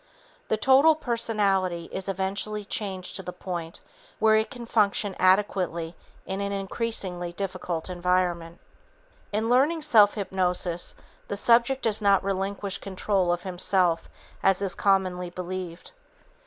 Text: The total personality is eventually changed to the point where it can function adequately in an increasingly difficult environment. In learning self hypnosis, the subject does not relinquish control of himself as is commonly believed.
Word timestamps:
The 0.47 0.57
total 0.57 0.95
personality 0.95 1.87
is 1.91 2.09
eventually 2.09 2.65
changed 2.65 3.15
to 3.17 3.21
the 3.21 3.31
point 3.31 3.81
where 4.17 4.35
it 4.35 4.49
can 4.49 4.65
function 4.65 5.15
adequately 5.19 5.95
in 6.25 6.41
an 6.41 6.51
increasingly 6.51 7.33
difficult 7.33 7.87
environment. 7.87 8.59
In 9.31 9.47
learning 9.47 9.83
self 9.83 10.15
hypnosis, 10.15 10.95
the 11.27 11.37
subject 11.37 11.83
does 11.83 12.01
not 12.01 12.23
relinquish 12.23 12.79
control 12.79 13.31
of 13.31 13.43
himself 13.43 14.09
as 14.41 14.63
is 14.63 14.73
commonly 14.73 15.29
believed. 15.29 15.91